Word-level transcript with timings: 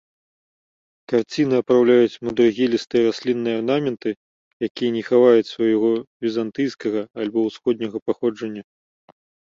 Карціны 1.11 1.55
апраўляюць 1.63 2.19
мудрагелістыя 2.29 3.03
раслінныя 3.09 3.55
арнаменты, 3.61 4.09
якія 4.69 4.89
не 4.97 5.03
хаваюць 5.13 5.51
свайго 5.53 5.89
візантыйскага 6.27 7.01
або 7.27 7.39
ўсходняга 7.49 7.97
паходжання. 8.09 8.63